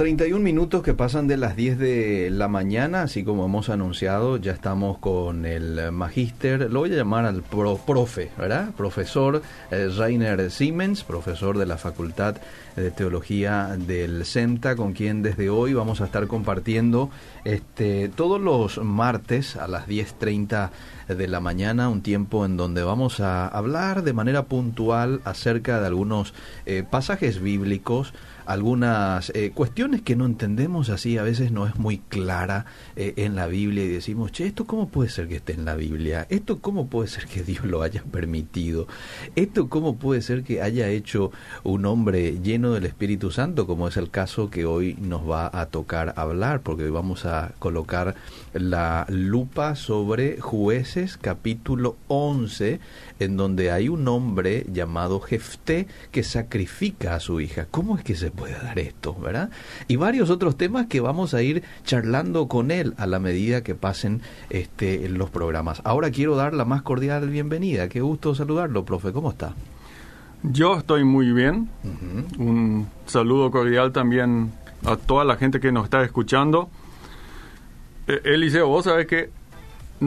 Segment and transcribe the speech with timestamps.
[0.00, 4.52] 31 minutos que pasan de las 10 de la mañana, así como hemos anunciado, ya
[4.52, 8.70] estamos con el magíster, lo voy a llamar al profe, ¿verdad?
[8.78, 12.36] Profesor eh, Rainer Siemens, profesor de la Facultad
[12.76, 17.10] de Teología del CENTA, con quien desde hoy vamos a estar compartiendo
[17.44, 20.70] este, todos los martes a las 10.30
[21.08, 25.88] de la mañana, un tiempo en donde vamos a hablar de manera puntual acerca de
[25.88, 26.32] algunos
[26.66, 28.14] eh, pasajes bíblicos,
[28.46, 33.36] algunas eh, cuestiones que no entendemos así, a veces no es muy clara eh, en
[33.36, 36.26] la Biblia y decimos, che, ¿esto cómo puede ser que esté en la Biblia?
[36.30, 38.86] ¿Esto cómo puede ser que Dios lo haya permitido?
[39.36, 41.32] ¿Esto cómo puede ser que haya hecho
[41.62, 45.66] un hombre lleno del Espíritu Santo, como es el caso que hoy nos va a
[45.66, 48.14] tocar hablar, porque hoy vamos a colocar
[48.52, 52.80] la lupa sobre jueces capítulo 11,
[53.20, 57.66] en donde hay un hombre llamado Jefté que sacrifica a su hija.
[57.70, 59.50] ¿Cómo es que se puede dar esto, verdad?
[59.86, 63.74] Y varios otros temas que vamos a ir charlando con él a la medida que
[63.74, 65.82] pasen este, los programas.
[65.84, 67.88] Ahora quiero dar la más cordial bienvenida.
[67.88, 69.12] Qué gusto saludarlo, profe.
[69.12, 69.54] ¿Cómo está?
[70.42, 71.68] Yo estoy muy bien.
[72.38, 74.52] Un saludo cordial también
[74.86, 76.70] a toda la gente que nos está escuchando.
[78.06, 79.30] Eh, Eliseo, vos sabés que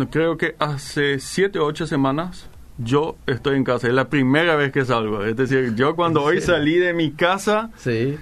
[0.10, 3.88] creo que hace siete o ocho semanas yo estoy en casa.
[3.88, 5.24] Es la primera vez que salgo.
[5.24, 8.18] Es decir, yo cuando hoy salí de mi casa, sí.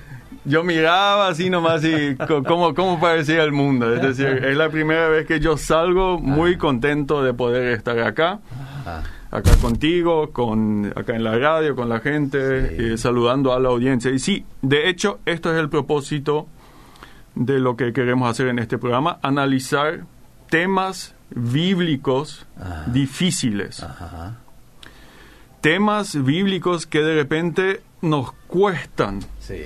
[0.46, 2.16] yo miraba así nomás y
[2.48, 3.94] cómo, cómo parecía el mundo.
[3.94, 8.40] Es decir, es la primera vez que yo salgo muy contento de poder estar acá.
[9.32, 14.12] Acá contigo, con acá en la radio, con la gente, eh, saludando a la audiencia.
[14.12, 16.48] Y sí, de hecho, esto es el propósito
[17.36, 20.02] de lo que queremos hacer en este programa, analizar
[20.50, 22.46] temas bíblicos
[22.88, 23.86] difíciles.
[25.62, 29.20] Temas bíblicos que de repente nos cuestan,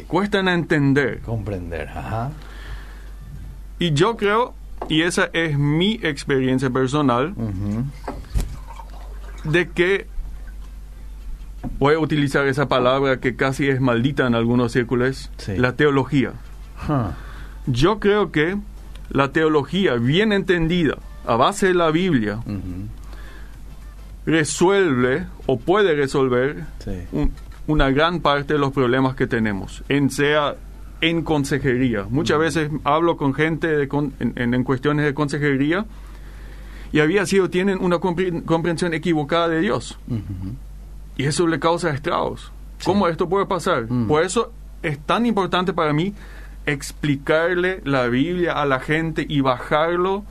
[0.07, 1.21] cuestan a entender.
[1.21, 1.89] Comprender.
[3.79, 4.53] Y yo creo,
[4.89, 7.33] y esa es mi experiencia personal,
[9.43, 10.07] de que
[11.79, 16.33] voy a utilizar esa palabra que casi es maldita en algunos círculos, la teología.
[17.67, 18.57] Yo creo que
[19.09, 20.97] la teología bien entendida,
[21.27, 22.39] a base de la Biblia,
[24.25, 26.65] resuelve o puede resolver
[27.67, 30.55] una gran parte de los problemas que tenemos, en sea
[31.01, 32.05] en consejería.
[32.09, 35.85] Muchas veces hablo con gente de en, cuestiones de consejería
[36.91, 39.97] y había sido, tienen una comprensión equivocada de Dios.
[41.17, 42.51] Y eso le causa estragos.
[42.83, 43.87] ¿Cómo esto puede pasar?
[44.07, 44.51] Por eso
[44.83, 46.13] es tan importante para mí
[46.65, 50.23] explicarle la Biblia a la gente y bajarlo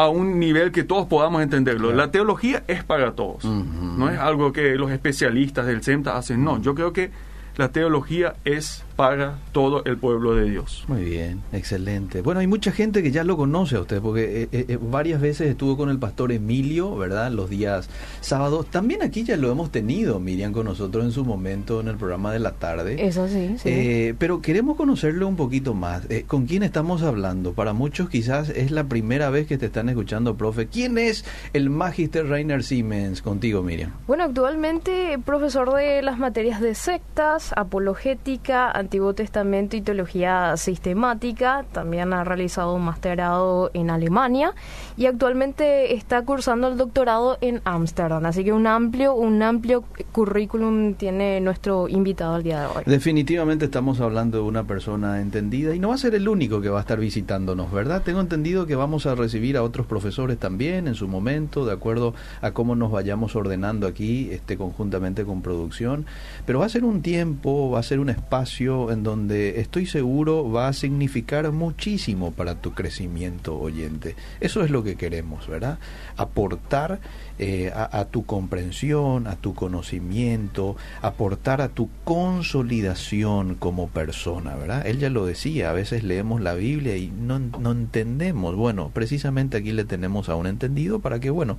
[0.00, 1.92] a un nivel que todos podamos entenderlo.
[1.92, 3.44] La teología es para todos.
[3.44, 6.42] No es algo que los especialistas del CEMTA hacen.
[6.42, 7.10] No, yo creo que
[7.56, 10.84] la teología es para todo el pueblo de Dios.
[10.86, 12.20] Muy bien, excelente.
[12.20, 15.22] Bueno, hay mucha gente que ya lo conoce a usted, porque eh, eh, eh, varias
[15.22, 17.32] veces estuvo con el pastor Emilio, ¿verdad?
[17.32, 17.88] Los días
[18.20, 18.66] sábados.
[18.66, 22.30] También aquí ya lo hemos tenido, Miriam, con nosotros en su momento en el programa
[22.30, 23.06] de la tarde.
[23.06, 24.14] Eso sí, sí.
[24.18, 26.06] pero queremos conocerlo un poquito más.
[26.26, 27.54] ¿Con quién estamos hablando?
[27.54, 30.66] Para muchos quizás es la primera vez que te están escuchando, profe.
[30.66, 31.24] ¿Quién es
[31.54, 33.92] el Magister Rainer Siemens contigo, Miriam?
[34.06, 41.64] Bueno, actualmente profesor de las materias de sectas, apologética, Antiguo Testamento y Teología Sistemática.
[41.70, 44.52] También ha realizado un masterado en Alemania
[44.96, 48.26] y actualmente está cursando el doctorado en Ámsterdam.
[48.26, 52.82] Así que un amplio, un amplio currículum tiene nuestro invitado al día de hoy.
[52.84, 56.68] Definitivamente estamos hablando de una persona entendida y no va a ser el único que
[56.68, 58.02] va a estar visitándonos, ¿verdad?
[58.02, 62.12] Tengo entendido que vamos a recibir a otros profesores también en su momento, de acuerdo
[62.40, 66.06] a cómo nos vayamos ordenando aquí, este, conjuntamente con producción.
[66.44, 70.50] Pero va a ser un tiempo, va a ser un espacio en donde estoy seguro
[70.50, 74.16] va a significar muchísimo para tu crecimiento oyente.
[74.40, 75.78] Eso es lo que queremos, ¿verdad?
[76.16, 77.00] Aportar
[77.38, 84.86] eh, a, tu comprensión, a tu conocimiento, aportar a tu consolidación como persona, ¿verdad?
[84.86, 88.56] Él ya lo decía, a veces leemos la Biblia y no, no entendemos.
[88.56, 91.58] Bueno, precisamente aquí le tenemos a un entendido para que, bueno,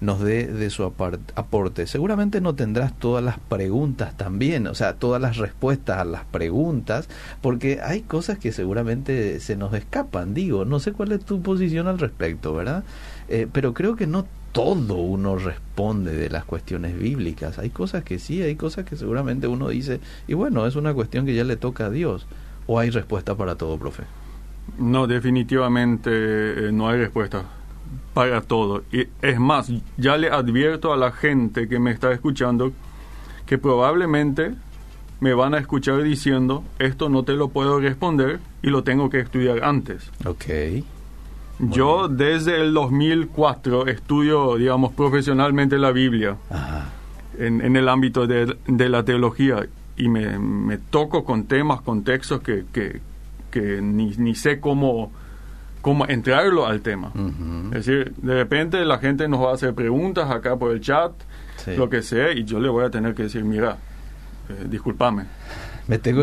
[0.00, 1.86] nos dé de su aporte.
[1.86, 7.08] Seguramente no tendrás todas las preguntas también, o sea, todas las respuestas a las preguntas,
[7.40, 11.86] porque hay cosas que seguramente se nos escapan, digo, no sé cuál es tu posición
[11.88, 12.84] al respecto, ¿verdad?
[13.28, 17.58] Eh, pero creo que no todo uno responde de las cuestiones bíblicas.
[17.58, 21.26] Hay cosas que sí, hay cosas que seguramente uno dice, y bueno, es una cuestión
[21.26, 22.26] que ya le toca a Dios.
[22.66, 24.04] ¿O hay respuesta para todo, profe?
[24.78, 27.44] No, definitivamente eh, no hay respuesta
[28.14, 28.82] para todo.
[28.92, 32.72] Y es más, ya le advierto a la gente que me está escuchando
[33.46, 34.54] que probablemente
[35.20, 39.20] me van a escuchar diciendo, esto no te lo puedo responder y lo tengo que
[39.20, 40.10] estudiar antes.
[40.24, 40.44] Ok.
[41.58, 46.36] Yo desde el 2004 estudio, digamos, profesionalmente la Biblia
[47.38, 49.66] En, el ámbito de, la teología
[49.96, 55.12] y me, toco con temas, con textos que, que, ni, sé cómo,
[55.86, 57.12] cómo entrarlo al tema.
[57.72, 61.12] Es decir, de repente la gente nos va a hacer preguntas acá por el chat,
[61.76, 63.76] lo que sea, y yo le voy a tener que decir, mira,
[64.48, 65.24] eh, discúlpame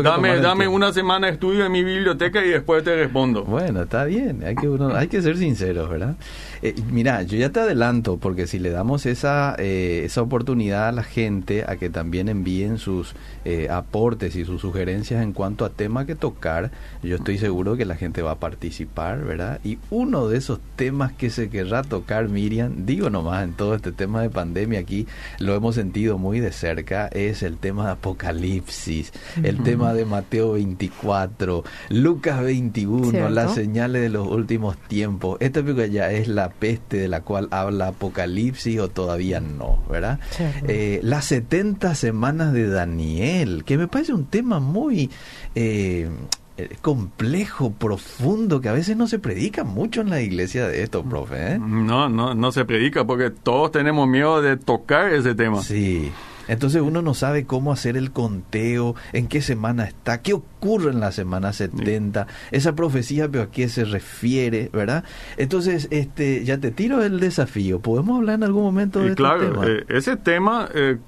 [0.02, 3.44] dame dame una semana de estudio en mi biblioteca y después te respondo.
[3.44, 6.16] Bueno, está bien, hay que, uno, hay que ser sinceros, ¿verdad?
[6.60, 10.92] Eh, mira, yo ya te adelanto, porque si le damos esa, eh, esa oportunidad a
[10.92, 15.70] la gente a que también envíen sus eh, aportes y sus sugerencias en cuanto a
[15.70, 16.70] tema que tocar,
[17.02, 19.60] yo estoy seguro que la gente va a participar, ¿verdad?
[19.64, 23.92] Y uno de esos temas que se querrá tocar, Miriam, digo nomás, en todo este
[23.92, 25.06] tema de pandemia aquí,
[25.38, 29.12] lo hemos sentido muy de cerca, es el tema de Apocalipsis
[29.42, 35.36] el tema de Mateo 24, Lucas 21, las señales de los últimos tiempos.
[35.40, 40.20] Esta película ya es la peste de la cual habla Apocalipsis o todavía no, ¿verdad?
[40.68, 45.10] Eh, las 70 semanas de Daniel, que me parece un tema muy...
[45.54, 46.08] Eh,
[46.56, 51.02] eh, complejo, profundo, que a veces no se predica mucho en la iglesia de esto,
[51.02, 51.58] profe.
[51.58, 55.60] No, no, no se predica porque todos tenemos miedo de tocar ese tema.
[55.62, 56.12] Sí.
[56.48, 61.00] Entonces uno no sabe cómo hacer el conteo, en qué semana está, qué ocurre en
[61.00, 65.04] la semana 70, esa profecía, pero a qué se refiere, ¿verdad?
[65.36, 67.80] Entonces, este, ya te tiro el desafío.
[67.80, 70.98] ¿Podemos hablar en algún momento de este claro, eh, ese tema eh,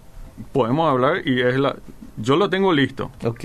[0.52, 1.76] podemos hablar y es la...
[2.16, 3.10] Yo lo tengo listo.
[3.24, 3.44] Ok.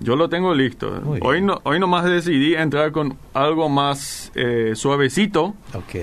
[0.00, 1.02] Yo lo tengo listo.
[1.22, 5.54] Hoy no, hoy nomás decidí entrar con algo más eh, suavecito.
[5.74, 5.96] Ok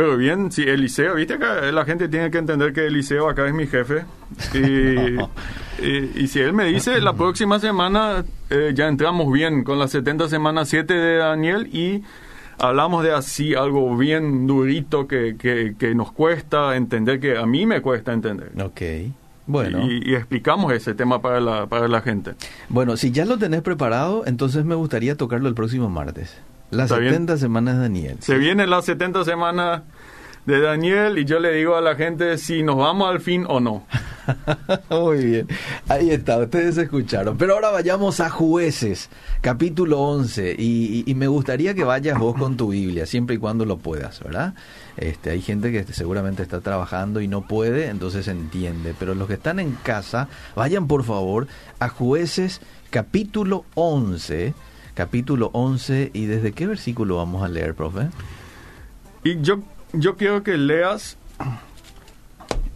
[0.00, 3.52] pero bien, si Eliseo, viste que la gente tiene que entender que Eliseo acá es
[3.52, 4.06] mi jefe.
[5.82, 9.90] Y, y, si él me dice, la próxima semana eh, ya entramos bien con las
[9.92, 12.02] 70 semanas 7 de Daniel y
[12.58, 17.80] hablamos de así algo bien durito que, que, nos cuesta entender, que a mí me
[17.82, 18.52] cuesta entender.
[18.62, 18.80] Ok.
[19.46, 19.86] Bueno.
[19.86, 22.34] Y, explicamos ese tema para la, para la gente.
[22.68, 26.40] Bueno, si ya lo tenés preparado, entonces me gustaría tocarlo el próximo martes.
[26.70, 28.16] Las 70 semanas de Daniel.
[28.20, 29.82] Se vienen las 70 semanas
[30.46, 33.60] de Daniel y yo le digo a la gente si nos vamos al fin o
[33.60, 33.86] no.
[34.90, 35.48] Muy bien,
[35.88, 37.36] ahí está, ustedes escucharon.
[37.36, 42.68] Pero ahora vayamos a jueces, capítulo 11, y, me gustaría que vayas vos con tu
[42.68, 44.54] Biblia, siempre y cuando lo puedas, ¿verdad?
[44.96, 49.34] Este, hay gente que seguramente está trabajando y no puede, entonces entiende, pero los que
[49.34, 51.48] están en casa, vayan por favor
[51.80, 54.54] a jueces, capítulo 11
[55.00, 58.10] capítulo 11 y desde qué versículo vamos a leer, profe?
[59.24, 59.60] Y yo,
[59.94, 61.16] yo quiero que leas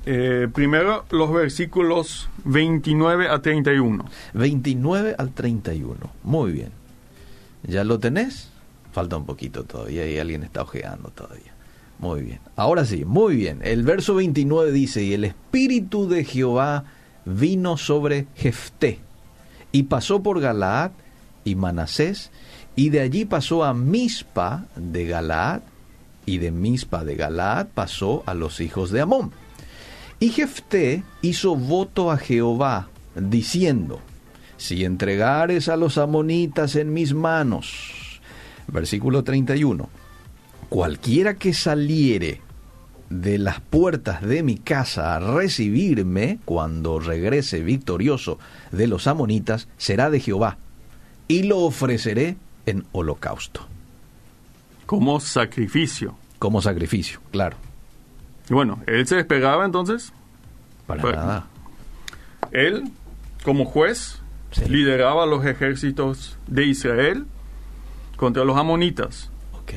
[0.07, 4.07] eh, primero los versículos 29 a 31.
[4.33, 6.71] 29 al 31, muy bien.
[7.63, 8.49] ¿Ya lo tenés?
[8.93, 11.53] Falta un poquito todavía y alguien está ojeando todavía.
[11.99, 12.41] Muy bien.
[12.57, 13.61] Ahora sí, muy bien.
[13.63, 16.85] El verso 29 dice, y el Espíritu de Jehová
[17.27, 19.01] vino sobre Jefté
[19.73, 20.93] y pasó por Galaad
[21.45, 22.31] y Manasés,
[22.77, 25.63] y de allí pasó a Mispa de Galaad,
[26.27, 29.33] y de Mispa de Galaad pasó a los hijos de Amón.
[30.21, 34.01] Y Jefté hizo voto a Jehová, diciendo,
[34.57, 38.21] si entregares a los amonitas en mis manos,
[38.69, 39.89] versículo 31,
[40.69, 42.41] cualquiera que saliere
[43.11, 48.39] de las puertas de mi casa a recibirme cuando regrese victorioso
[48.73, 50.59] de los amonitas, será de Jehová,
[51.29, 53.67] y lo ofreceré en holocausto.
[54.87, 56.17] Como sacrificio.
[56.39, 57.57] Como sacrificio, claro.
[58.49, 60.13] Y bueno, él se despegaba entonces.
[60.87, 61.47] Para nada.
[62.51, 62.85] Él,
[63.43, 64.21] como juez,
[64.69, 67.27] lideraba los ejércitos de Israel
[68.17, 69.31] contra los amonitas.
[69.55, 69.73] Ok.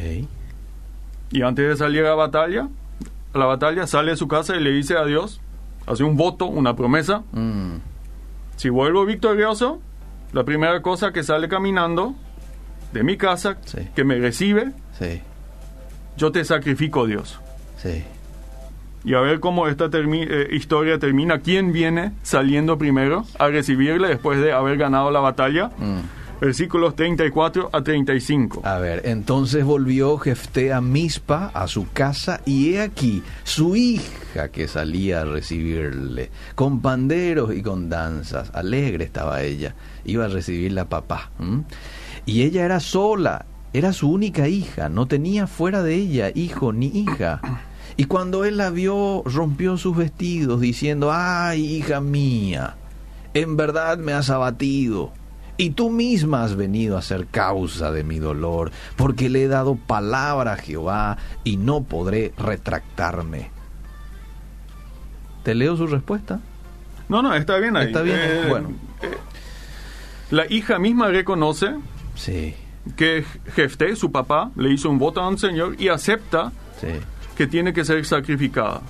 [1.32, 2.70] Y antes de salir a la batalla,
[3.34, 5.42] a la batalla sale de su casa y le dice a Dios,
[5.86, 7.24] hace un voto, una promesa.
[7.32, 7.77] Mm.
[8.58, 9.82] Si vuelvo victorioso,
[10.34, 12.15] la primera cosa que sale caminando
[12.91, 13.57] de mi casa,
[13.96, 14.72] que me recibe,
[16.17, 17.39] yo te sacrifico, Dios.
[19.03, 21.39] Y a ver cómo esta eh, historia termina.
[21.39, 25.72] ¿Quién viene saliendo primero a recibirle después de haber ganado la batalla?
[25.77, 26.00] Mm.
[26.39, 28.62] Versículos 34 a 35.
[28.63, 34.50] A ver, entonces volvió Jefté a Mispa, a su casa, y he aquí su hija
[34.50, 38.51] que salía a recibirle, con panderos y con danzas.
[38.53, 39.74] Alegre estaba ella
[40.08, 41.29] iba a recibirla papá.
[42.25, 46.88] Y ella era sola, era su única hija, no tenía fuera de ella hijo ni
[46.88, 47.41] hija.
[47.98, 52.75] Y cuando él la vio, rompió sus vestidos, diciendo, ay, hija mía.
[53.34, 55.12] en verdad me has abatido.
[55.58, 59.76] Y tú misma has venido a ser causa de mi dolor, porque le he dado
[59.76, 63.50] palabra a Jehová y no podré retractarme.
[65.44, 66.40] ¿Te leo su respuesta?
[67.10, 67.88] No, no, está bien ahí.
[67.88, 68.70] Está bien, Eh, bueno.
[69.02, 69.18] eh,
[70.32, 71.68] la hija misma reconoce
[72.16, 72.54] Sí,
[72.96, 73.24] que
[73.56, 76.88] Jefté, su papá, le hizo un voto a un señor y acepta sí.
[77.36, 78.82] que tiene que ser sacrificada.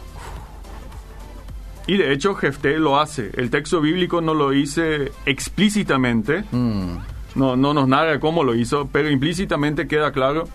[1.88, 3.32] Y de hecho Jefté lo hace.
[3.36, 6.98] El texto bíblico no lo dice explícitamente, Mm,
[7.36, 10.48] no, no nos narra cómo lo hizo, pero implícitamente queda claro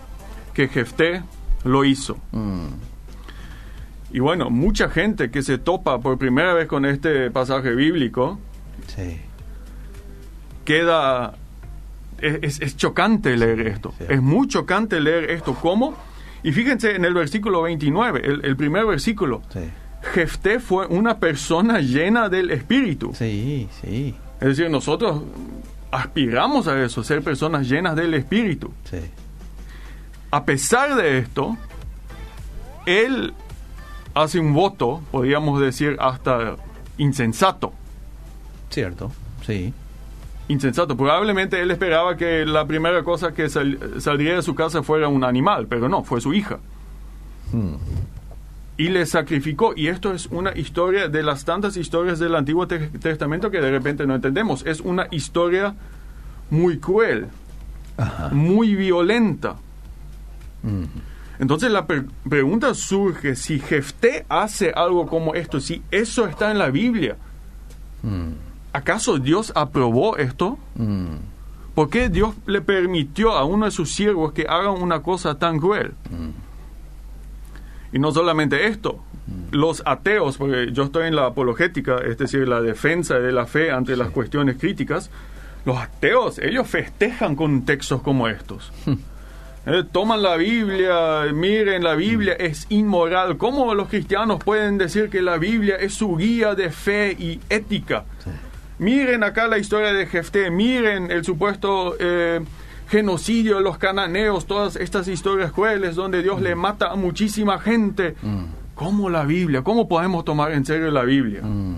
[0.53, 1.23] que Jefté
[1.63, 2.17] lo hizo.
[2.31, 2.67] mm,
[4.11, 8.39] Y bueno, mucha gente que se topa por primera vez con este pasaje bíblico
[8.87, 9.19] sí.
[10.65, 11.33] queda...
[12.19, 13.93] Es, chocante leer esto.
[13.97, 14.05] sí.
[14.07, 15.55] Es muy chocante leer esto.
[15.55, 15.93] ¿Cómo?
[16.41, 19.41] Y fíjense en el versículo 29, el, el primer versículo.
[19.49, 19.59] Sí,
[20.03, 23.13] Jefté fue una persona llena del Espíritu.
[23.15, 24.15] sí, sí.
[24.41, 25.21] Es decir, nosotros
[25.91, 28.71] aspiramos a eso, ser personas llenas del Espíritu.
[28.89, 28.97] sí.
[30.31, 31.55] A pesar de esto,
[32.87, 33.33] él
[34.15, 36.55] hace un voto, podríamos decir hasta
[36.97, 37.71] insensato.
[38.71, 39.11] Cierto,
[39.45, 39.73] sí.
[40.47, 40.97] Insensato.
[40.97, 45.23] Probablemente él esperaba que la primera cosa que sal- saldría de su casa fuera un
[45.23, 46.57] animal, pero no, fue su hija.
[47.51, 47.75] Mm,
[48.77, 49.73] Y le sacrificó.
[49.75, 53.69] Y esto es una historia de las tantas historias del Antiguo Te- Testamento que de
[53.71, 54.65] repente no entendemos.
[54.65, 55.75] Es una historia
[56.49, 57.27] muy cruel,
[57.97, 58.29] Ajá.
[58.31, 59.55] muy violenta.
[60.63, 60.83] Mm,
[61.39, 61.85] Entonces la
[62.29, 67.17] pregunta surge si Jefté hace algo como esto, si eso está en la Biblia,
[68.03, 68.29] mm,
[68.71, 70.57] ¿acaso Dios aprobó esto?
[70.75, 71.15] mm,
[71.75, 75.59] ¿Por qué Dios le permitió a uno de sus siervos que haga una cosa tan
[75.59, 75.93] cruel?
[77.93, 78.99] Y no solamente esto,
[79.51, 83.71] los ateos, porque yo estoy en la apologética, es decir, la defensa de la fe
[83.71, 85.11] ante las cuestiones críticas,
[85.63, 88.71] los ateos, ellos festejan con textos como estos.
[89.65, 93.37] Eh, toman la Biblia, miren, la Biblia es inmoral.
[93.37, 98.03] ¿Cómo los cristianos pueden decir que la Biblia es su guía de fe y ética?
[98.77, 102.41] Miren acá la historia de Jefté, miren el supuesto eh,
[102.93, 108.15] genocidio de los cananeos, todas estas historias crueles donde Dios le mata a muchísima gente.
[108.75, 109.63] ¿Cómo la Biblia?
[109.63, 111.41] ¿Cómo podemos tomar en serio la Biblia?
[111.41, 111.75] mm,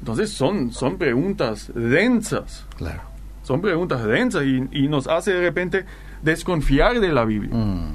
[0.00, 3.02] Entonces son, son preguntas densas, claro.
[3.44, 5.84] son preguntas densas y, y nos hace de repente
[6.22, 7.54] desconfiar de la Biblia.
[7.54, 7.94] Mm,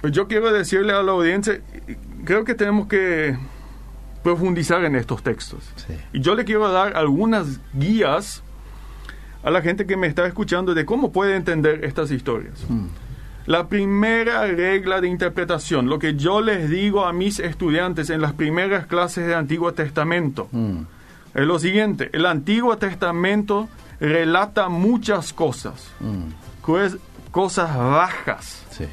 [0.00, 1.60] Pues yo quiero decirle a la audiencia,
[2.24, 3.36] creo que tenemos que
[4.22, 5.62] profundizar en estos textos.
[5.76, 5.94] sí.
[6.12, 8.42] Y yo le quiero dar algunas guías
[9.42, 12.54] a la gente que me está escuchando de cómo puede entender estas historias.
[12.68, 12.86] Mm,
[13.46, 18.34] La primera regla de interpretación, lo que yo les digo a mis estudiantes en las
[18.34, 20.80] primeras clases de Antiguo Testamento, mm,
[21.34, 23.68] es lo siguiente, el Antiguo Testamento
[24.00, 26.98] relata muchas cosas, mm, pues,
[27.30, 28.84] cosas bajas, sí.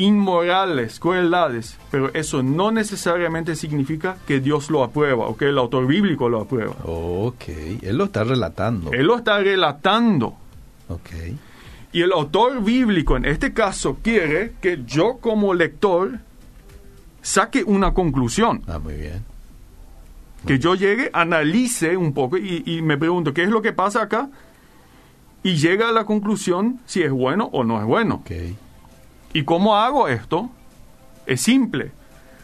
[0.00, 5.86] Inmorales, crueldades, pero eso no necesariamente significa que Dios lo aprueba o que el autor
[5.86, 6.74] bíblico lo aprueba.
[6.84, 7.48] Ok,
[7.82, 8.92] él lo está relatando.
[8.92, 10.34] Él lo está relatando.
[10.88, 11.10] Ok.
[11.92, 16.18] Y el autor bíblico en este caso quiere que yo como lector
[17.22, 19.24] saque una conclusión, Ah, muy bien.
[20.46, 24.02] que yo llegue, analice un poco y, y me pregunto, ¿qué es lo que pasa
[24.02, 24.30] acá?
[25.42, 28.16] Y llega a la conclusión si es bueno o no es bueno.
[28.24, 28.30] Ok.
[29.32, 30.50] ¿Y cómo hago esto?
[31.26, 31.92] Es simple.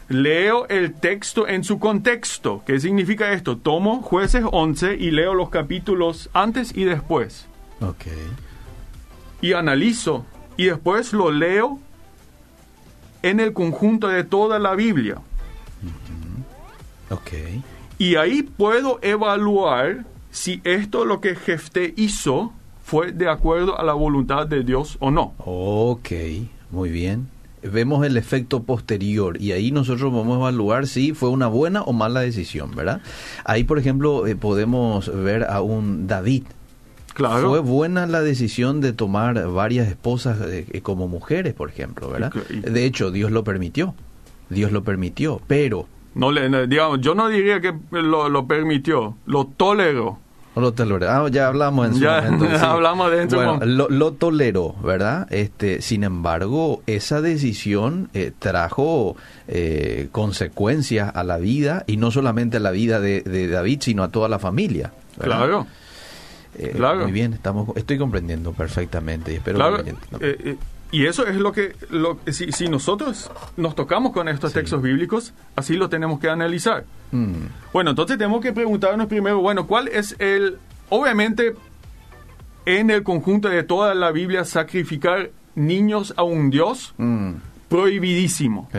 [0.09, 2.63] Leo el texto en su contexto.
[2.65, 3.57] ¿Qué significa esto?
[3.57, 7.47] Tomo jueces 11 y leo los capítulos antes y después.
[7.81, 8.05] Ok.
[9.41, 10.25] y analizo
[10.55, 11.79] y después lo leo
[13.21, 15.17] en el conjunto de toda la Biblia.
[17.11, 17.31] Ok.
[17.99, 22.51] Y ahí puedo evaluar si esto lo que Jefté hizo
[22.83, 25.33] fue de acuerdo a la voluntad de Dios o no.
[25.39, 26.09] Ok,
[26.71, 27.27] muy bien.
[27.63, 31.91] Vemos el efecto posterior y ahí nosotros vamos a evaluar si fue una buena o
[31.91, 33.01] mala decisión, ¿verdad?
[33.45, 36.43] Ahí, por ejemplo, eh, podemos ver a un David.
[37.13, 37.49] Claro.
[37.49, 42.31] Fue buena la decisión de tomar varias esposas eh, eh, como mujeres, por ejemplo, ¿verdad?
[42.31, 43.95] De hecho, Dios lo permitió.
[44.49, 50.19] Dios lo permitió, pero No digamos, yo no diría que lo, lo permitió, lo toleró.
[50.57, 51.07] No lo toleró.
[51.07, 52.45] Ah, ya hablamos en su Ya momento.
[52.57, 52.65] sí.
[52.65, 55.27] hablamos de Bueno, lo, lo toleró, ¿verdad?
[55.29, 59.15] Este, sin embargo, esa decisión eh, trajo
[59.47, 64.01] eh, consecuencias a la vida y no solamente a la vida de, de David, sino
[64.01, 64.91] a toda la familia.
[65.19, 65.37] ¿verdad?
[65.37, 65.67] Claro.
[66.57, 67.03] Eh, claro.
[67.03, 70.57] Muy bien, estamos, estoy comprendiendo perfectamente y espero Claro, que
[70.91, 75.33] Y eso es lo que, lo, si, si nosotros nos tocamos con estos textos bíblicos,
[75.55, 76.85] así lo tenemos que analizar.
[77.11, 77.47] Mm.
[77.73, 80.57] Bueno, entonces tenemos que preguntarnos primero, bueno, ¿cuál es el,
[80.89, 81.55] obviamente,
[82.65, 86.93] en el conjunto de toda la Biblia, sacrificar niños a un Dios?
[86.97, 87.33] Mm.
[87.67, 88.69] Prohibidísimo.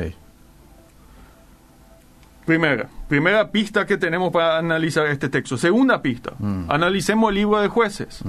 [2.47, 5.59] Primera, primera pista que tenemos para analizar este texto.
[5.59, 6.71] Segunda pista, mm.
[6.71, 8.23] analicemos el libro de jueces.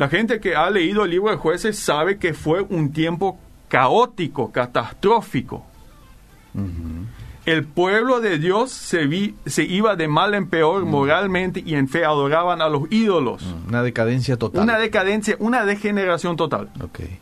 [0.00, 3.38] La gente que ha leído el libro de jueces sabe que fue un tiempo
[3.68, 5.66] caótico, catastrófico.
[7.44, 11.86] El pueblo de Dios se, vi, se iba de mal en peor moralmente y en
[11.86, 13.44] fe adoraban a los ídolos.
[13.68, 14.62] Una decadencia total.
[14.62, 16.70] Una decadencia, una degeneración total.
[16.82, 17.18] Okay.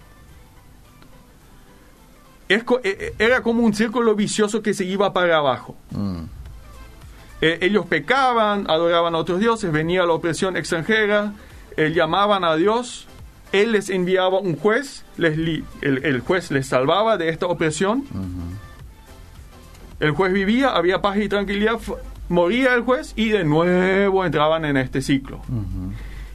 [2.49, 5.75] E, e, era como un círculo vicioso que se iba para abajo.
[5.91, 6.23] Mm.
[7.41, 11.33] E, ellos pecaban, adoraban a otros dioses, venía la opresión extranjera,
[11.79, 13.07] eh, llamaban a Dios,
[13.53, 15.39] Él les enviaba un juez, les
[15.81, 18.05] el, juez les salvaba de esta opresión.
[20.01, 21.79] El juez vivía, había paz y tranquilidad,
[22.29, 25.41] moría el juez y de nuevo entraban en este ciclo.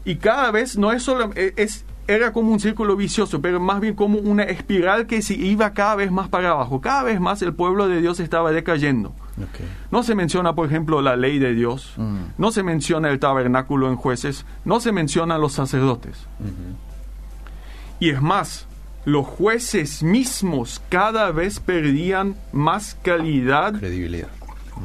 [0.06, 3.82] Y cada vez no es solo, e, es, era como un círculo vicioso, pero más
[3.82, 6.80] bien como una espiral que se iba cada vez más para abajo.
[6.80, 9.14] Cada vez más el pueblo de Dios estaba decayendo.
[9.92, 12.18] No se menciona, por ejemplo, la ley de Dios, mm.
[12.38, 16.28] no se menciona el tabernáculo en jueces, no se mencionan los sacerdotes.
[18.00, 18.68] Y es más,
[19.06, 24.30] los jueces mismos cada vez perdían más calidad credibilidad.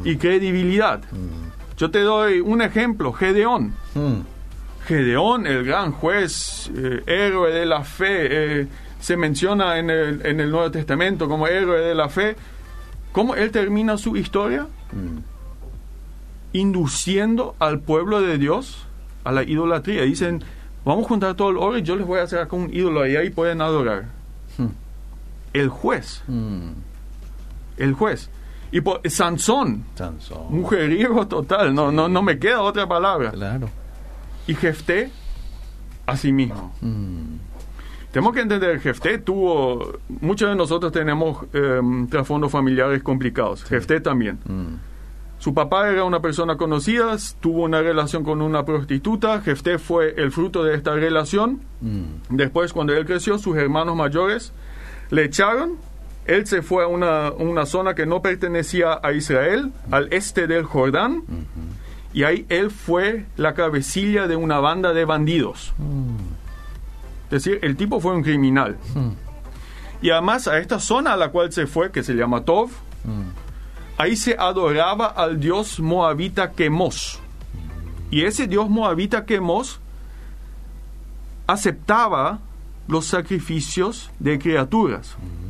[0.05, 1.00] y credibilidad.
[1.12, 1.76] Mm.
[1.76, 3.75] Yo te doy un ejemplo, Gedeón.
[3.95, 4.21] Mm.
[4.87, 8.69] Gedeón, el gran juez, eh, héroe de la fe, eh,
[9.00, 12.37] se menciona en el, en el Nuevo Testamento como héroe de la fe,
[13.12, 14.67] ¿Cómo él termina su historia?
[14.93, 15.19] Mm.
[16.53, 18.87] Induciendo al pueblo de Dios
[19.25, 20.03] a la idolatría.
[20.03, 20.43] Dicen,
[20.85, 23.07] vamos a juntar todo el oro y yo les voy a hacer con un ídolo
[23.07, 24.07] y ahí pueden adorar.
[24.56, 24.69] Hmm.
[25.52, 26.23] El juez.
[26.26, 26.73] Hmm.
[27.76, 28.30] El juez.
[28.73, 30.47] Y por, Sansón, Sansón.
[30.50, 33.30] Mujeriego total, no, no, no me queda otra palabra.
[33.30, 33.71] Claro.
[34.47, 35.11] Y Jefté,
[36.06, 36.75] a sí mismo.
[36.80, 37.37] Hmm.
[38.12, 44.38] Tenemos que entender, Jefté tuvo, muchos de nosotros tenemos em, trasfondos familiares complicados, Jefté también.
[44.47, 44.76] Mm.
[45.38, 50.32] Su papá era una persona conocida, tuvo una relación con una prostituta, Jefté fue el
[50.32, 51.60] fruto de esta relación.
[51.80, 52.36] Mm.
[52.36, 54.52] Después, cuando él creció, sus hermanos mayores
[55.10, 55.76] le echaron,
[56.28, 60.64] él se fue a una, una zona que no pertenecía a Israel, al este del
[60.64, 61.23] Jordán,
[62.12, 65.73] y ahí él fue la cabecilla de una banda de bandidos.
[67.30, 67.34] Mm.
[67.34, 68.76] Es decir, el tipo fue un criminal.
[68.95, 69.10] Hmm.
[70.00, 72.71] Y además a esta zona a la cual se fue, que se llama Tov,
[73.04, 73.99] hmm.
[73.99, 77.21] ahí se adoraba al dios moabita Quemos.
[78.10, 79.80] Y ese dios moabita Quemos
[81.47, 82.41] aceptaba
[82.86, 85.17] los sacrificios de criaturas.
[85.19, 85.49] Hmm.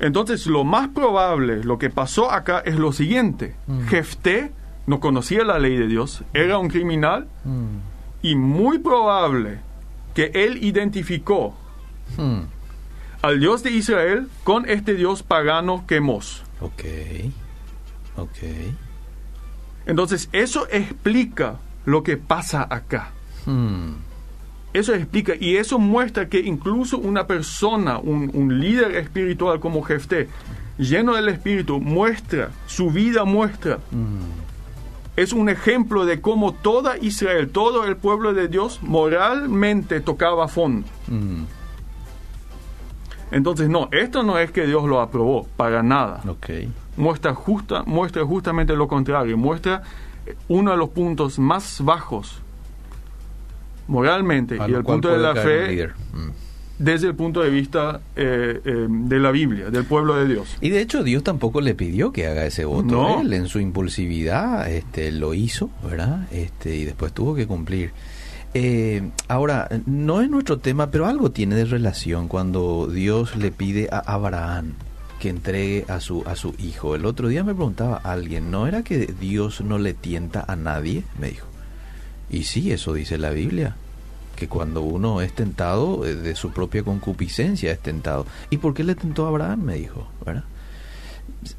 [0.00, 3.54] Entonces, lo más probable, lo que pasó acá es lo siguiente.
[3.88, 4.50] Jefté
[4.86, 7.28] no conocía la ley de Dios, era un criminal,
[8.22, 9.60] y muy probable
[10.14, 11.54] que él identificó
[12.16, 12.40] hmm.
[13.22, 16.42] al Dios de Israel con este Dios pagano Quemos.
[16.60, 16.84] Ok,
[18.16, 18.38] ok.
[19.86, 23.12] Entonces, eso explica lo que pasa acá.
[23.46, 23.92] Hmm.
[24.72, 30.28] Eso explica y eso muestra que incluso una persona, un, líder espiritual como Jefté,
[30.78, 34.49] lleno del Espíritu, muestra, su vida muestra hmm
[35.22, 40.86] es un ejemplo de cómo toda Israel, todo el pueblo de Dios, moralmente tocaba fondo.
[41.08, 41.42] Mm.
[43.30, 46.22] Entonces, no, esto no es que Dios lo aprobó, para nada.
[46.26, 46.72] Okay.
[46.96, 49.82] Muestra, justa, muestra justamente lo contrario, muestra
[50.48, 52.40] uno de los puntos más bajos
[53.86, 55.90] moralmente y el punto de la fe
[56.80, 60.56] desde el punto de vista eh, eh, de la Biblia, del pueblo de Dios.
[60.62, 63.20] Y de hecho Dios tampoco le pidió que haga ese voto.
[63.20, 66.26] Él en su impulsividad este, lo hizo, ¿verdad?
[66.32, 67.92] Este, y después tuvo que cumplir.
[68.54, 73.90] Eh, ahora, no es nuestro tema, pero algo tiene de relación cuando Dios le pide
[73.92, 74.72] a Abraham
[75.20, 76.94] que entregue a su, a su hijo.
[76.94, 81.04] El otro día me preguntaba alguien, ¿no era que Dios no le tienta a nadie?
[81.20, 81.46] Me dijo.
[82.30, 83.76] Y sí, eso dice la Biblia
[84.40, 88.24] que cuando uno es tentado, eh, de su propia concupiscencia es tentado.
[88.48, 89.62] ¿Y por qué le tentó a Abraham?
[89.62, 90.44] Me dijo, ¿verdad?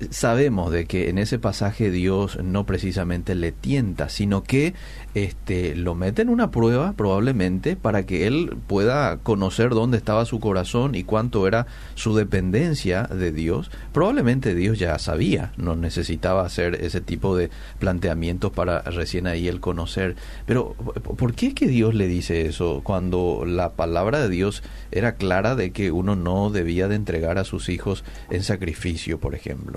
[0.09, 4.73] Sabemos de que en ese pasaje Dios no precisamente le tienta, sino que
[5.13, 10.39] este, lo mete en una prueba probablemente para que él pueda conocer dónde estaba su
[10.39, 13.71] corazón y cuánto era su dependencia de Dios.
[13.91, 19.59] Probablemente Dios ya sabía, no necesitaba hacer ese tipo de planteamientos para recién ahí el
[19.59, 20.15] conocer.
[20.45, 25.15] Pero ¿por qué es que Dios le dice eso cuando la palabra de Dios era
[25.15, 29.70] clara de que uno no debía de entregar a sus hijos en sacrificio, por ejemplo?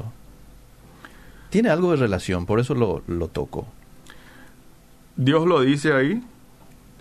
[1.54, 3.64] Tiene algo de relación, por eso lo, lo toco.
[5.14, 6.20] Dios lo dice ahí,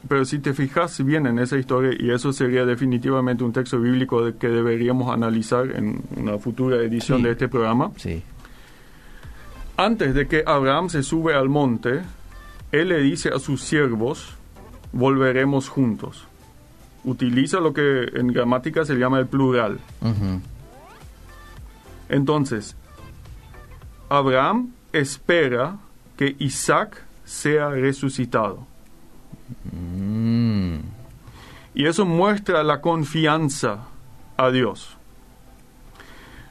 [0.07, 4.31] pero si te fijas bien en esa historia, y eso sería definitivamente un texto bíblico
[4.37, 7.93] que deberíamos analizar en una futura edición de este programa.
[7.95, 8.21] Sí.
[9.75, 12.01] Antes de que Abraham se sube al monte,
[12.71, 14.35] él le dice a sus siervos,
[14.91, 16.27] volveremos juntos.
[17.05, 19.79] Utiliza lo que en gramática se llama el plural.
[22.07, 22.75] Entonces,
[24.09, 25.77] Abraham espera
[26.17, 28.65] que Isaac sea resucitado.
[29.71, 30.79] Mm.
[31.75, 33.87] Y eso muestra la confianza
[34.37, 34.97] a Dios.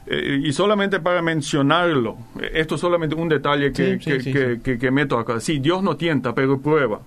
[0.05, 2.17] Eh, y solamente para mencionarlo,
[2.51, 5.39] esto es solamente un detalle que, que, meto acá.
[5.39, 6.99] Sí, Dios no tienta, pero prueba.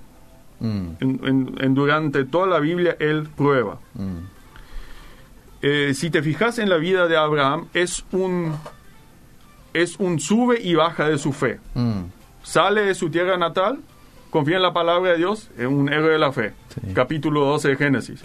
[0.60, 0.88] Mm.
[1.00, 3.78] En, durante toda la Biblia, Él prueba.
[3.94, 4.18] Mm.
[5.60, 8.54] Eh, si te fijas en la vida de Abraham, es un,
[9.82, 11.60] es un sube y baja de su fe
[12.46, 13.80] sale de su tierra natal,
[14.30, 16.54] confía en la palabra de Dios, es un héroe de la fe.
[16.94, 18.22] Capítulo 12 de Génesis.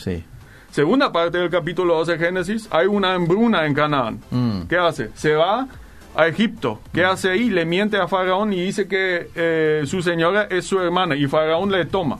[0.69, 4.19] Segunda parte del capítulo 12 de Génesis, hay una hambruna en Canaán.
[4.29, 4.61] Mm.
[4.69, 5.09] ¿Qué hace?
[5.15, 5.67] Se va
[6.15, 6.79] a Egipto.
[6.93, 7.09] ¿Qué mm.
[7.09, 7.49] hace ahí?
[7.49, 11.71] Le miente a Faraón y dice que eh, su señora es su hermana y Faraón
[11.71, 12.19] le toma.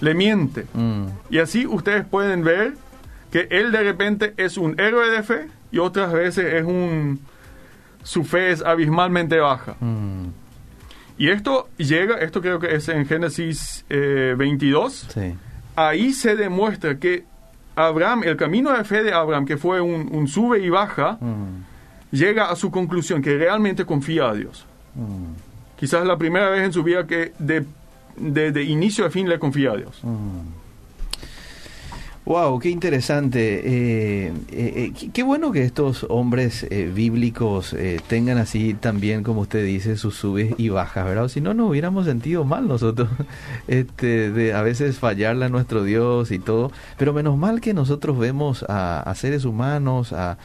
[0.00, 0.66] Le miente.
[0.72, 1.06] Mm.
[1.28, 2.74] Y así ustedes pueden ver
[3.32, 7.20] que él de repente es un héroe de fe y otras veces es un
[8.02, 9.76] su fe es abismalmente baja.
[9.80, 10.28] Mm.
[11.18, 15.36] Y esto llega, esto creo que es en Génesis 22, eh,
[15.76, 17.24] ahí se demuestra que
[17.76, 22.16] Abraham, el camino de fe de Abraham, que fue un, sube y baja, mm.
[22.16, 24.64] llega a su conclusión que realmente confía a Dios.
[24.94, 25.76] Mm.
[25.78, 27.64] Quizás la primera vez en su vida que de,
[28.16, 30.02] de, inicio a fin le confía a Dios.
[32.30, 33.58] Wow, qué interesante.
[33.64, 36.64] Eh, eh, eh, qué, bueno que estos hombres
[36.94, 37.74] bíblicos
[38.06, 41.26] tengan así también, como usted dice, sus subes y bajas, ¿verdad?
[41.26, 43.08] si no, nos hubiéramos sentido mal nosotros,
[43.66, 46.70] este, de a veces fallarle a nuestro Dios y todo.
[46.98, 50.38] Pero menos mal que nosotros vemos a, seres humanos, a,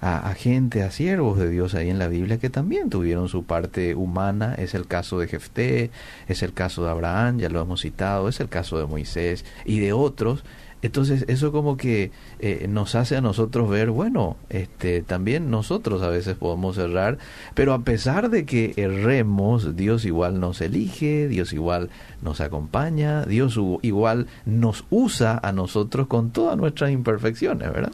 [0.00, 3.96] a, gente, a siervos de Dios ahí en la Biblia que también tuvieron su parte
[3.96, 4.54] humana.
[4.56, 5.90] Es el caso de Jefté,
[6.28, 9.80] es el caso de Abraham, ya lo hemos citado, es el caso de Moisés y
[9.80, 10.44] de otros
[10.84, 16.10] entonces eso como que eh, nos hace a nosotros ver, bueno, este, también nosotros a
[16.10, 17.16] veces podemos errar,
[17.54, 21.88] pero a pesar de que erremos, Dios igual nos elige, Dios igual
[22.20, 27.92] nos acompaña, Dios igual nos usa a nosotros con todas nuestras imperfecciones, ¿verdad?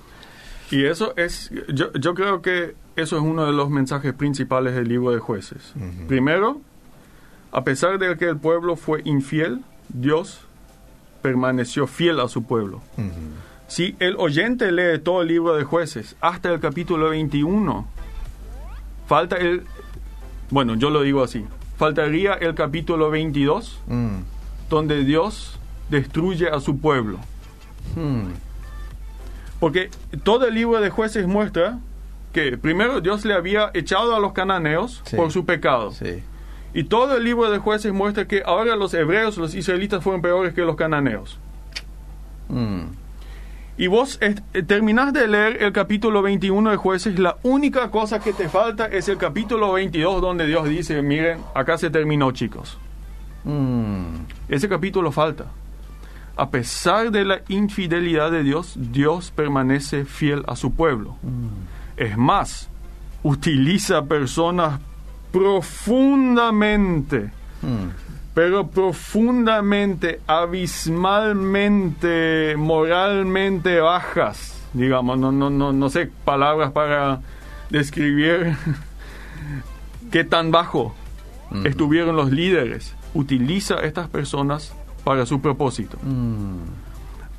[0.73, 4.89] Y eso es, yo, yo creo que eso es uno de los mensajes principales del
[4.89, 5.75] libro de jueces.
[6.09, 6.61] Primero,
[7.53, 10.41] a pesar de que el pueblo fue infiel, Dios
[11.23, 12.81] permaneció fiel a su pueblo.
[13.69, 17.87] Si el oyente lee todo el libro de jueces hasta el capítulo 21,
[19.07, 19.65] falta el,
[20.51, 21.45] bueno, yo lo digo así,
[21.77, 24.17] faltaría el capítulo 22, mm.
[24.69, 25.59] donde Dios
[25.91, 27.19] destruye a su pueblo.
[27.95, 28.33] Hmm.
[29.59, 29.91] Porque
[30.23, 31.79] todo el libro de jueces muestra
[32.33, 35.91] que primero Dios le había echado a los cananeos por su pecado.
[35.93, 36.23] Sí.
[36.73, 40.55] Y todo el libro de jueces muestra que ahora los hebreos, los israelitas fueron peores
[40.55, 41.39] que los cananeos.
[42.49, 42.83] Mm.
[43.77, 44.35] Y vos eh,
[44.67, 49.09] terminás de leer el capítulo 21 de jueces, la única cosa que te falta es
[49.09, 52.79] el capítulo 22 donde Dios dice, miren, acá se terminó chicos.
[53.45, 54.27] Mm.
[54.49, 55.47] Ese capítulo falta.
[56.37, 61.17] A pesar de la infidelidad de Dios, Dios permanece fiel a su pueblo.
[61.23, 61.49] Mm.
[61.97, 62.69] Es más,
[63.23, 64.81] utiliza personas
[65.33, 67.31] profundamente,
[67.63, 67.89] hmm.
[68.35, 77.21] pero profundamente, abismalmente, moralmente bajas, digamos, no, no, no, no sé palabras para
[77.71, 78.57] describir
[80.11, 80.95] qué tan bajo
[81.51, 81.67] hmm.
[81.67, 82.97] estuvieron los líderes.
[83.13, 84.73] Utiliza a estas personas
[85.05, 85.99] para su propósito.
[86.03, 86.59] Hmm.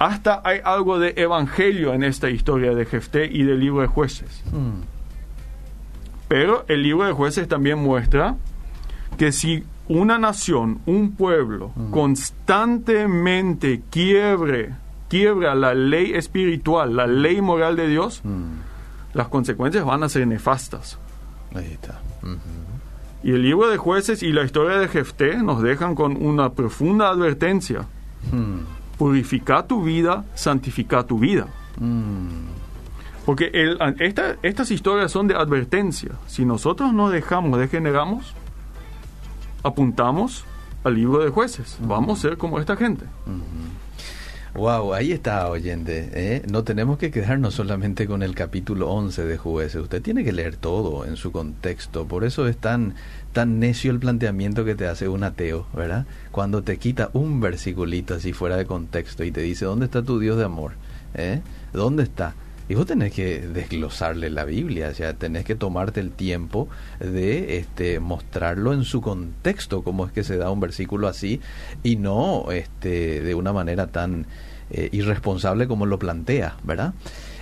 [0.02, 4.44] Hasta hay algo de evangelio en esta historia de Jefté y del libro de jueces.
[6.32, 8.38] Pero el libro de jueces también muestra
[9.18, 14.74] que si una nación, un pueblo, constantemente quiebre,
[15.10, 18.22] quiebra la ley espiritual, la ley moral de Dios,
[19.14, 20.98] las consecuencias van a ser nefastas.
[21.54, 22.00] Ahí está.
[23.24, 27.10] Y el libro de jueces y la historia de Jefté nos dejan con una profunda
[27.10, 27.88] advertencia.
[28.98, 31.48] Purifica tu vida, santifica tu vida.
[33.26, 33.78] Porque el,
[34.42, 36.12] estas historias son de advertencia.
[36.28, 38.34] Si nosotros no dejamos, degeneramos,
[39.64, 40.46] apuntamos
[40.84, 41.78] al libro de jueces.
[41.82, 43.06] Vamos a ser como esta gente.
[44.54, 46.10] Wow, ahí está, oyente.
[46.14, 46.42] ¿eh?
[46.52, 49.82] No tenemos que quedarnos solamente con el capítulo 11 de jueces.
[49.82, 52.06] Usted tiene que leer todo en su contexto.
[52.06, 52.96] Por eso es tan,
[53.32, 56.06] tan necio el planteamiento que te hace un ateo, ¿verdad?
[56.32, 60.20] Cuando te quita un versiculito así fuera de contexto y te dice, ¿dónde está tu
[60.20, 60.74] Dios de amor?
[61.14, 61.42] ¿Eh?
[61.72, 62.34] ¿Dónde está?
[62.72, 66.70] Y vos tenés que desglosarle la Biblia, o sea, tenés que tomarte el tiempo
[67.02, 71.42] de este, mostrarlo en su contexto, cómo es que se da un versículo así,
[71.84, 74.26] y no este, de una manera tan
[74.70, 76.94] eh, irresponsable como lo plantea, ¿verdad?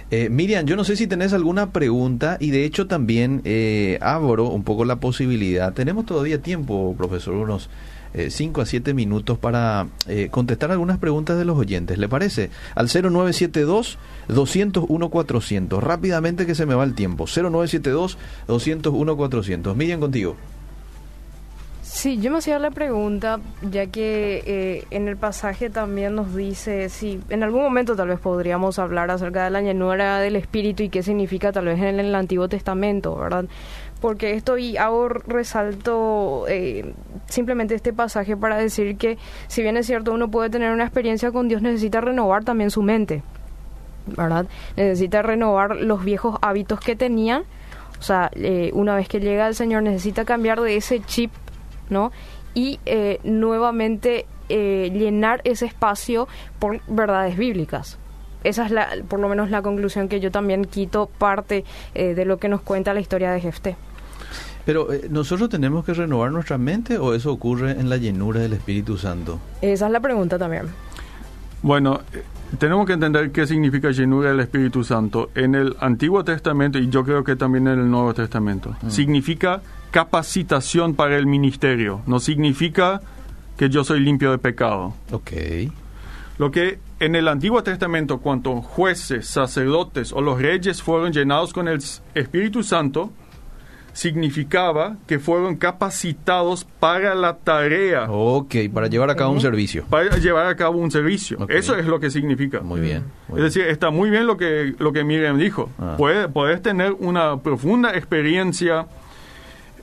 [0.10, 4.50] Eh, Miriam, yo no sé si tenés alguna pregunta y de hecho también eh, abro
[4.50, 5.74] un poco la posibilidad.
[5.74, 7.70] Tenemos todavía tiempo, profesor, unos
[8.14, 11.98] 5 eh, a 7 minutos para eh, contestar algunas preguntas de los oyentes.
[11.98, 12.50] ¿Le parece?
[12.76, 15.80] Al 0972-201-400.
[15.80, 17.26] Rápidamente que se me va el tiempo.
[17.26, 19.76] 0972-201-400.
[19.76, 20.36] Miriam, contigo.
[21.92, 26.88] Sí, yo me hacía la pregunta, ya que eh, en el pasaje también nos dice,
[26.88, 30.90] sí, en algún momento tal vez podríamos hablar acerca de la llanura del Espíritu y
[30.90, 33.46] qué significa tal vez en el Antiguo Testamento, ¿verdad?
[34.00, 36.94] Porque esto y hago resalto eh,
[37.28, 41.32] simplemente este pasaje para decir que si bien es cierto uno puede tener una experiencia
[41.32, 43.22] con Dios necesita renovar también su mente
[44.08, 47.44] verdad necesita renovar los viejos hábitos que tenía.
[48.00, 51.32] O sea eh, una vez que llega el Señor necesita cambiar de ese chip
[51.90, 52.12] no
[52.54, 58.00] y eh, nuevamente llenar ese espacio por verdades bíblicas.
[58.44, 62.38] Esa es la, por lo menos la conclusión que yo también quito parte de lo
[62.38, 63.76] que nos cuenta la historia de Jefté.
[64.66, 68.54] Pero eh, nosotros tenemos que renovar nuestra mente o eso ocurre en la llenura del
[68.54, 69.40] Espíritu Santo?
[69.62, 70.68] Esa es la pregunta también.
[71.62, 72.24] Bueno, eh,
[72.58, 75.30] tenemos que entender qué significa llenura del Espíritu Santo.
[75.36, 78.90] En el Antiguo Testamento y yo creo que también en el Nuevo Testamento, mm.
[78.90, 83.02] significa capacitación para el ministerio, no significa
[83.58, 84.94] que yo soy limpio de pecado.
[85.12, 85.32] Ok.
[86.38, 91.68] Lo que en el Antiguo Testamento, cuando jueces, sacerdotes o los reyes fueron llenados con
[91.68, 91.80] el
[92.16, 93.12] Espíritu Santo,
[94.00, 98.10] significaba que fueron capacitados para la tarea.
[98.10, 99.84] Ok, para llevar a cabo un servicio.
[99.90, 101.46] Para llevar a cabo un servicio.
[101.50, 102.62] Eso es lo que significa.
[102.62, 103.04] Muy bien.
[103.36, 105.70] es decir, está muy bien lo que, lo que Miriam dijo.
[105.78, 105.98] Ah.
[105.98, 108.88] puedes tener una profunda experiencia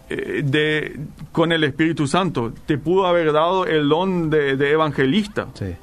[0.08, 0.98] eh, de,
[1.30, 2.54] con el Espíritu Santo.
[2.64, 5.48] Te pudo haber dado el don de, de evangelista.
[5.52, 5.74] Sí.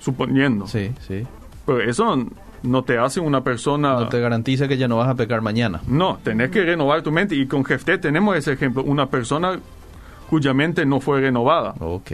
[0.00, 0.66] Suponiendo.
[0.66, 1.26] Sí, sí.
[1.66, 2.16] Pero eso
[2.62, 3.94] no te hace una persona...
[3.94, 5.80] No te garantiza que ya no vas a pecar mañana.
[5.86, 7.34] No, tenés que renovar tu mente.
[7.34, 9.58] Y con Jefté tenemos ese ejemplo, una persona
[10.28, 11.74] cuya mente no fue renovada.
[11.80, 12.12] Ok.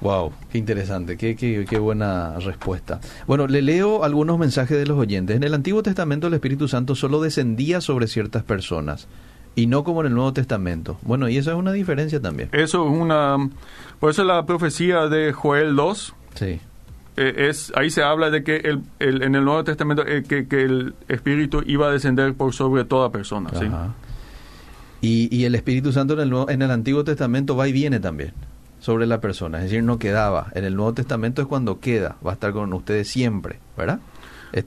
[0.00, 3.00] Wow, qué interesante, qué, qué, qué, buena respuesta.
[3.26, 5.36] Bueno, le leo algunos mensajes de los oyentes.
[5.36, 9.08] En el Antiguo Testamento el Espíritu Santo solo descendía sobre ciertas personas
[9.56, 10.98] y no como en el Nuevo Testamento.
[11.02, 12.48] Bueno, y eso es una diferencia también.
[12.52, 13.36] Eso es una...
[13.98, 16.14] Por eso la profecía de Joel 2.
[16.34, 16.60] Sí.
[17.20, 20.94] Eh, es ahí se habla de que el, en el Nuevo Testamento eh, que, el
[21.08, 23.50] Espíritu iba a descender por sobre toda persona.
[23.58, 23.66] ¿sí?
[25.00, 28.34] Y, y, el Espíritu Santo en el, en el Antiguo Testamento va y viene también
[28.78, 30.52] sobre la persona, es decir, no quedaba.
[30.54, 33.98] En el Nuevo Testamento es cuando queda, va a estar con ustedes siempre, ¿verdad?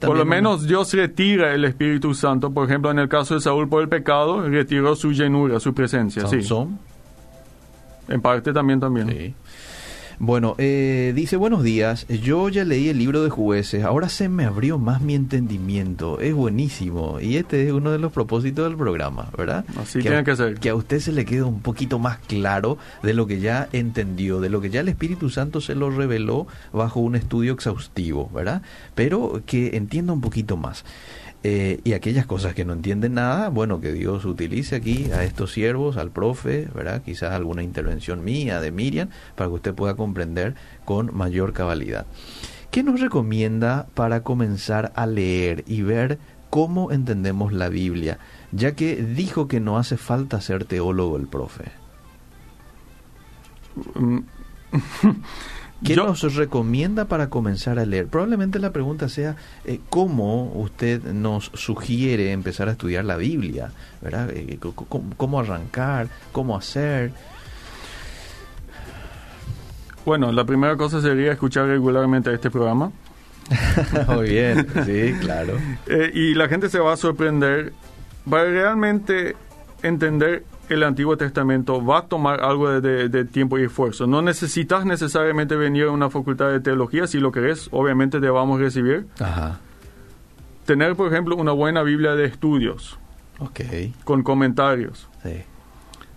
[0.00, 3.68] Por lo menos Dios retira el Espíritu Santo, por ejemplo, en el caso de Saúl
[3.68, 6.26] por el pecado, retiró su llenura, su presencia.
[6.26, 6.40] Sí.
[8.08, 9.08] En parte también también.
[9.08, 9.34] Sí.
[10.24, 14.44] Bueno, eh, dice buenos días, yo ya leí el libro de jueces, ahora se me
[14.44, 19.30] abrió más mi entendimiento, es buenísimo y este es uno de los propósitos del programa,
[19.36, 19.64] ¿verdad?
[19.76, 20.60] Así que tiene que ser.
[20.60, 24.40] Que a usted se le quede un poquito más claro de lo que ya entendió,
[24.40, 28.62] de lo que ya el Espíritu Santo se lo reveló bajo un estudio exhaustivo, ¿verdad?
[28.94, 30.84] Pero que entienda un poquito más.
[31.44, 35.52] Eh, y aquellas cosas que no entienden nada, bueno, que Dios utilice aquí a estos
[35.52, 37.02] siervos, al profe, ¿verdad?
[37.02, 42.06] Quizás alguna intervención mía, de Miriam, para que usted pueda comprender con mayor cabalidad.
[42.70, 48.18] ¿Qué nos recomienda para comenzar a leer y ver cómo entendemos la Biblia?
[48.52, 51.72] Ya que dijo que no hace falta ser teólogo el profe.
[55.84, 58.06] ¿Qué nos recomienda para comenzar a leer?
[58.06, 64.30] Probablemente la pregunta sea eh, cómo usted nos sugiere empezar a estudiar la Biblia, ¿verdad?
[64.32, 64.58] Eh,
[65.16, 66.08] ¿Cómo, arrancar?
[66.30, 67.12] ¿Cómo hacer?
[70.04, 72.92] Bueno, la primera cosa sería escuchar regularmente este programa.
[74.08, 75.58] Muy bien, sí, claro.
[75.86, 77.72] Eh, y la gente se va a sorprender.
[78.28, 79.34] Para realmente
[79.82, 84.06] entender el Antiguo Testamento va a tomar algo de, tiempo y esfuerzo.
[84.06, 87.06] No necesitas necesariamente venir a una facultad de teología.
[87.06, 89.06] Si lo querés, obviamente te vamos a recibir.
[89.20, 89.58] Ajá.
[90.66, 92.98] Tener, por ejemplo, una buena Biblia de estudios.
[94.04, 95.08] Con comentarios.
[95.22, 95.42] Sí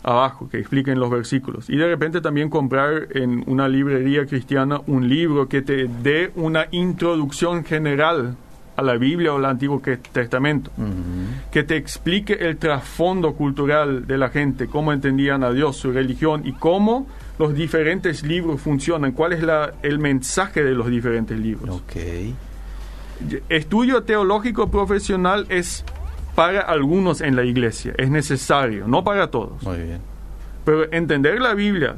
[0.06, 1.68] abajo que expliquen los versículos.
[1.68, 6.68] Y de repente también comprar en una librería cristiana un libro que te dé una
[6.70, 8.38] introducción general
[8.76, 10.72] a la Biblia o al Antiguo Testamento,
[11.52, 16.42] que te explique el trasfondo cultural de la gente, cómo entendían a Dios, su religión
[16.46, 17.08] y cómo
[17.40, 21.82] los diferentes libros funcionan, cuál es la, el mensaje de los diferentes libros.
[21.84, 22.36] Okay.
[23.50, 25.86] Estudio teológico profesional es
[26.36, 29.64] para algunos en la iglesia, es necesario, no para todos.
[29.64, 30.00] Muy bien.
[30.66, 31.96] Pero entender la Biblia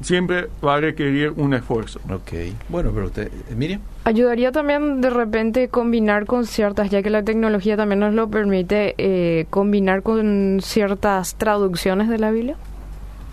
[0.00, 2.00] siempre va a requerir un esfuerzo.
[2.10, 2.32] Ok.
[2.68, 3.80] Bueno, pero usted, Miriam.
[4.04, 8.94] Ayudaría también de repente combinar con ciertas, ya que la tecnología también nos lo permite,
[8.98, 12.56] eh, combinar con ciertas traducciones de la Biblia.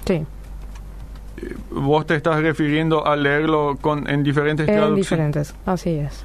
[0.05, 0.25] Sí.
[1.71, 4.91] ¿Vos te estás refiriendo a leerlo con, en diferentes traducciones?
[4.91, 6.23] En diferentes, así es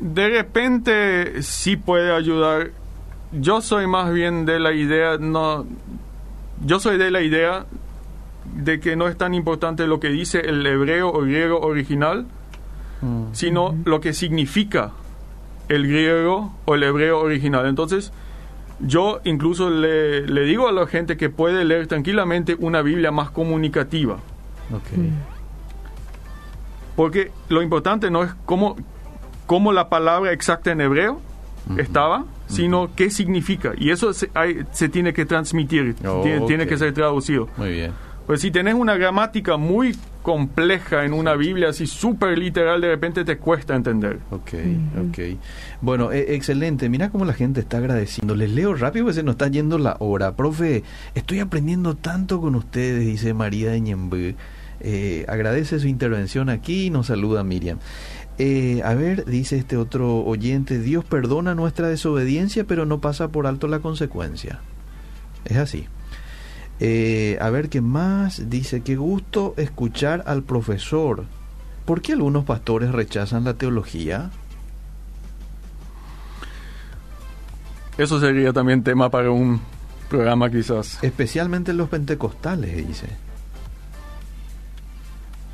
[0.00, 2.70] de repente sí puede ayudar.
[3.32, 5.64] Yo soy más bien de la idea, no,
[6.64, 7.66] yo soy de la idea
[8.54, 12.26] de que no es tan importante lo que dice el hebreo o griego original,
[13.00, 13.26] mm.
[13.32, 14.92] sino lo que significa
[15.68, 17.66] el griego o el hebreo original.
[17.66, 18.12] Entonces,
[18.80, 23.30] yo incluso le, le digo a la gente que puede leer tranquilamente una Biblia más
[23.30, 24.18] comunicativa.
[24.70, 25.32] Mm.
[26.96, 28.76] Porque lo importante no es cómo,
[29.46, 31.20] cómo la palabra exacta en hebreo
[31.78, 33.72] estaba, sino qué significa.
[33.78, 34.30] Y eso se,
[34.72, 37.48] se tiene que transmitir, oh, tiene, que ser traducido.
[37.56, 37.92] Muy bien.
[38.26, 43.24] Pues si tenés una gramática muy compleja en una Biblia así súper literal, de repente
[43.24, 44.20] te cuesta entender.
[44.30, 44.52] Ok,
[45.08, 45.18] ok.
[45.80, 46.88] Bueno, e, excelente.
[46.88, 48.34] Mira cómo la gente está agradeciendo.
[48.34, 50.36] Les leo rápido porque se nos está yendo la hora.
[50.36, 54.36] Profe, estoy aprendiendo tanto con ustedes, dice María de
[54.84, 57.78] eh, agradece su intervención aquí y nos saluda Miriam.
[58.38, 63.46] Eh, a ver, dice este otro oyente, Dios perdona nuestra desobediencia, pero no pasa por
[63.46, 64.60] alto la consecuencia.
[65.44, 65.86] Es así.
[66.84, 68.50] Eh, a ver, ¿qué más?
[68.50, 71.26] Dice, qué gusto escuchar al profesor.
[71.84, 74.32] ¿Por qué algunos pastores rechazan la teología?
[77.96, 79.60] Eso sería también tema para un
[80.08, 80.98] programa quizás.
[81.02, 83.06] Especialmente los pentecostales, dice.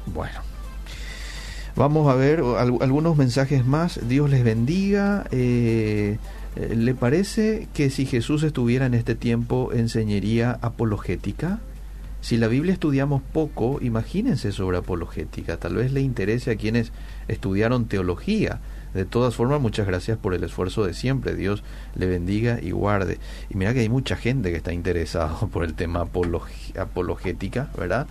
[0.06, 0.40] Bueno.
[1.76, 2.42] Vamos a ver
[2.80, 4.00] algunos mensajes más.
[4.08, 5.26] Dios les bendiga.
[5.30, 6.16] Eh,
[6.58, 11.60] ¿Le parece que si Jesús estuviera en este tiempo enseñaría apologética?
[12.20, 15.58] Si la Biblia estudiamos poco, imagínense sobre apologética.
[15.58, 16.90] Tal vez le interese a quienes
[17.28, 18.60] estudiaron teología.
[18.92, 21.36] De todas formas, muchas gracias por el esfuerzo de siempre.
[21.36, 21.62] Dios
[21.94, 23.18] le bendiga y guarde.
[23.50, 28.08] Y mira que hay mucha gente que está interesada por el tema apologética, ¿verdad?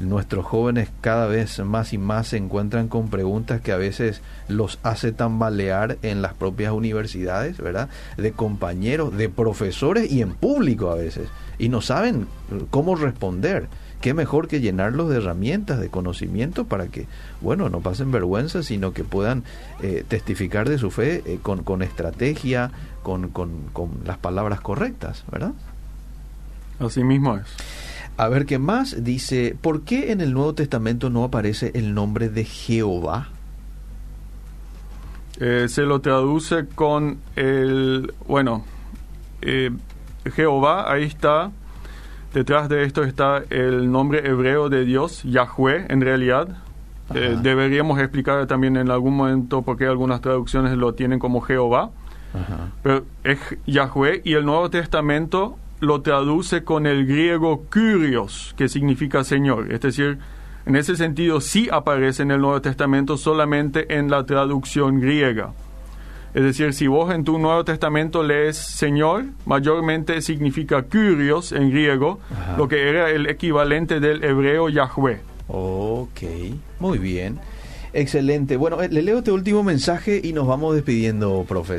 [0.00, 4.78] Nuestros jóvenes cada vez más y más se encuentran con preguntas que a veces los
[4.82, 7.88] hace tambalear en las propias universidades, ¿verdad?
[8.16, 11.28] De compañeros, de profesores y en público a veces.
[11.58, 12.26] Y no saben
[12.70, 13.68] cómo responder.
[14.00, 17.06] Qué mejor que llenarlos de herramientas, de conocimiento para que,
[17.40, 19.42] bueno, no pasen vergüenza, sino que puedan
[19.82, 22.70] eh, testificar de su fe eh, con, con, estrategia,
[23.02, 25.52] con, con, con las palabras correctas, ¿verdad?
[26.78, 27.87] Así mismo es.
[28.18, 32.28] A ver qué más dice, ¿por qué en el Nuevo Testamento no aparece el nombre
[32.28, 33.28] de Jehová?
[35.38, 38.64] Eh, se lo traduce con el, bueno,
[39.40, 39.70] eh,
[40.34, 41.52] Jehová, ahí está,
[42.34, 46.48] detrás de esto está el nombre hebreo de Dios, Yahweh en realidad.
[47.14, 51.90] Eh, deberíamos explicar también en algún momento por qué algunas traducciones lo tienen como Jehová.
[52.82, 59.24] Pero es Yahweh y el Nuevo Testamento lo traduce con el griego Kyrios, que significa
[59.24, 59.72] Señor.
[59.72, 60.18] Es decir,
[60.66, 65.52] en ese sentido sí aparece en el Nuevo Testamento solamente en la traducción griega.
[66.34, 72.20] Es decir, si vos en tu Nuevo Testamento lees Señor, mayormente significa Kyrios en griego,
[72.56, 75.20] lo que era el equivalente del hebreo Yahweh.
[75.48, 76.20] Ok,
[76.78, 77.40] muy bien.
[77.92, 78.56] Excelente.
[78.56, 81.78] Bueno, eh, le leo este último mensaje y nos vamos despidiendo, profe.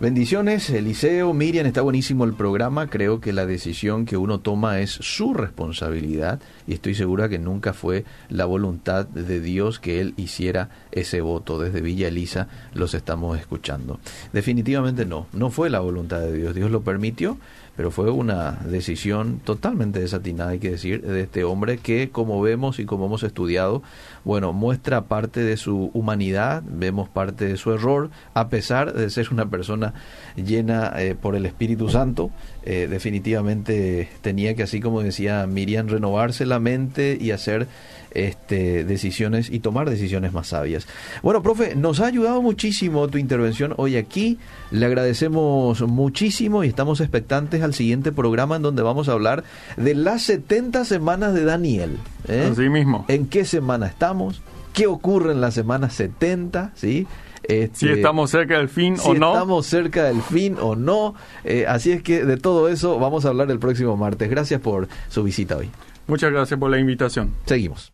[0.00, 2.88] Bendiciones, Eliseo, Miriam, está buenísimo el programa.
[2.88, 7.72] Creo que la decisión que uno toma es su responsabilidad y estoy segura que nunca
[7.72, 11.60] fue la voluntad de Dios que Él hiciera ese voto.
[11.60, 14.00] Desde Villa Elisa los estamos escuchando.
[14.32, 16.54] Definitivamente no, no fue la voluntad de Dios.
[16.54, 17.38] Dios lo permitió,
[17.76, 22.78] pero fue una decisión totalmente desatinada, hay que decir, de este hombre que, como vemos
[22.78, 23.82] y como hemos estudiado,
[24.24, 29.28] bueno, muestra parte de su humanidad, vemos parte de su error, a pesar de ser
[29.32, 29.94] una persona
[30.36, 32.30] llena eh, por el Espíritu Santo,
[32.64, 37.66] eh, definitivamente tenía que, así como decía Miriam, renovarse la mente y hacer
[38.14, 40.86] este, decisiones y tomar decisiones más sabias.
[41.22, 44.38] Bueno, profe, nos ha ayudado muchísimo tu intervención hoy aquí.
[44.70, 49.44] Le agradecemos muchísimo y estamos expectantes al siguiente programa en donde vamos a hablar
[49.76, 51.98] de las 70 semanas de Daniel.
[52.28, 52.48] ¿eh?
[52.50, 53.04] Así mismo.
[53.08, 54.42] ¿En qué semana estamos?
[54.72, 56.72] ¿Qué ocurre en la semana 70?
[56.74, 57.06] ¿Sí?
[57.44, 59.32] Este, si estamos cerca del fin o no.
[59.32, 61.14] Si estamos cerca del fin o no.
[61.44, 64.30] Eh, así es que de todo eso vamos a hablar el próximo martes.
[64.30, 65.70] Gracias por su visita hoy.
[66.06, 67.34] Muchas gracias por la invitación.
[67.46, 67.92] Seguimos.